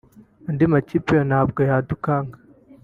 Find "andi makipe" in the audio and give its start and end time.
0.47-1.11